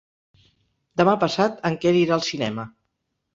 Demà 1.01 1.13
passat 1.25 1.61
en 1.71 1.77
Quer 1.85 1.93
irà 2.01 2.17
al 2.17 2.25
cinema. 2.31 2.67